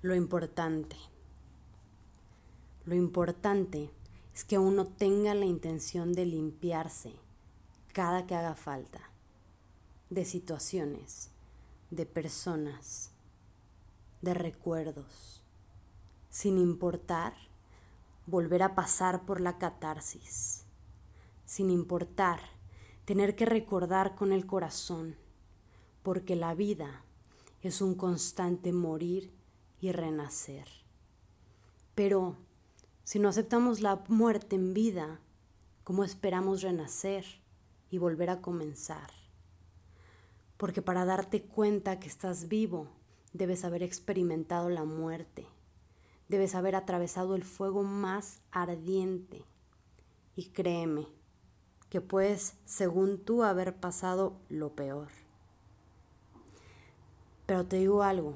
[0.00, 0.96] lo importante.
[2.84, 3.90] Lo importante
[4.32, 7.14] es que uno tenga la intención de limpiarse
[7.92, 9.00] cada que haga falta,
[10.08, 11.30] de situaciones,
[11.90, 13.10] de personas,
[14.22, 15.42] de recuerdos,
[16.30, 17.34] sin importar
[18.26, 20.64] volver a pasar por la catarsis,
[21.44, 22.40] sin importar
[23.04, 25.16] tener que recordar con el corazón,
[26.04, 27.02] porque la vida
[27.62, 29.37] es un constante morir
[29.80, 30.66] y renacer.
[31.94, 32.36] Pero
[33.04, 35.20] si no aceptamos la muerte en vida,
[35.84, 37.24] ¿cómo esperamos renacer
[37.90, 39.10] y volver a comenzar?
[40.56, 42.88] Porque para darte cuenta que estás vivo,
[43.32, 45.46] debes haber experimentado la muerte,
[46.28, 49.44] debes haber atravesado el fuego más ardiente.
[50.36, 51.06] Y créeme,
[51.88, 55.08] que puedes, según tú, haber pasado lo peor.
[57.46, 58.34] Pero te digo algo,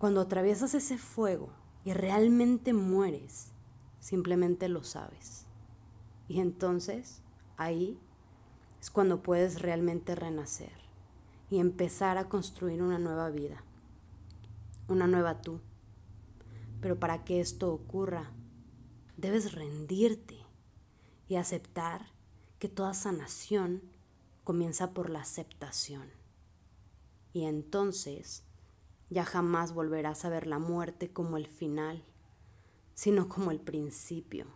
[0.00, 1.50] cuando atraviesas ese fuego
[1.84, 3.52] y realmente mueres,
[3.98, 5.44] simplemente lo sabes.
[6.26, 7.20] Y entonces
[7.58, 8.00] ahí
[8.80, 10.72] es cuando puedes realmente renacer
[11.50, 13.62] y empezar a construir una nueva vida,
[14.88, 15.60] una nueva tú.
[16.80, 18.30] Pero para que esto ocurra,
[19.18, 20.38] debes rendirte
[21.28, 22.06] y aceptar
[22.58, 23.82] que toda sanación
[24.44, 26.08] comienza por la aceptación.
[27.34, 28.44] Y entonces
[29.10, 32.04] ya jamás volverás a ver la muerte como el final,
[32.94, 34.46] sino como el principio,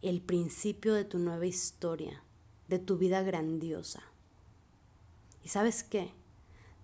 [0.00, 2.22] el principio de tu nueva historia,
[2.68, 4.02] de tu vida grandiosa.
[5.42, 6.14] ¿Y sabes qué?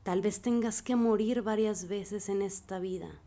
[0.02, 3.20] Tal vez tengas que morir varias veces en esta vida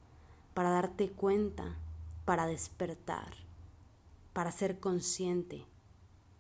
[0.54, 1.78] para darte cuenta,
[2.26, 3.34] para despertar,
[4.34, 5.66] para ser consciente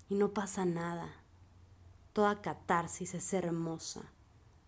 [0.10, 1.16] y no pasa nada.
[2.12, 4.12] Toda catarsis es hermosa.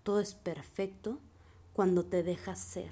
[0.03, 1.19] Todo es perfecto
[1.75, 2.91] cuando te dejas ser.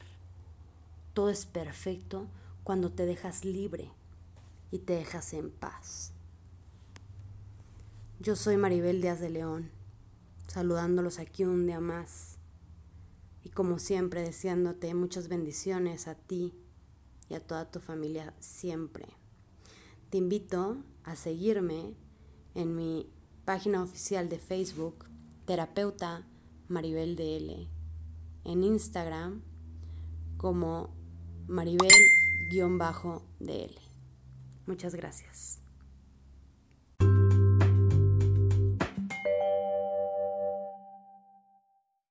[1.13, 2.27] Todo es perfecto
[2.65, 3.93] cuando te dejas libre
[4.71, 6.11] y te dejas en paz.
[8.19, 9.71] Yo soy Maribel Díaz de León,
[10.49, 12.35] saludándolos aquí un día más
[13.41, 16.53] y como siempre deseándote muchas bendiciones a ti
[17.29, 19.05] y a toda tu familia siempre.
[20.09, 21.93] Te invito a seguirme
[22.53, 23.09] en mi
[23.45, 25.05] página oficial de Facebook,
[25.45, 26.27] terapeuta
[26.67, 27.69] Maribel DL,
[28.45, 29.41] en Instagram
[30.37, 30.95] como
[31.47, 33.75] Maribel-DL.
[34.65, 35.62] Muchas gracias.